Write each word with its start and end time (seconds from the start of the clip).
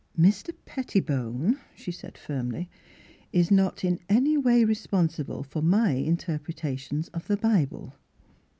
"Mr. 0.19 0.49
Pettlbone," 0.65 1.59
she 1.75 1.91
said 1.91 2.17
firmly," 2.17 2.67
is 3.31 3.51
not 3.51 3.85
in 3.85 3.99
any 4.09 4.35
way 4.35 4.63
responsible 4.65 5.43
for 5.43 5.61
my 5.61 5.91
inter 5.91 6.39
pretations 6.39 7.07
of 7.09 7.27
the 7.27 7.37
Bible." 7.37 7.93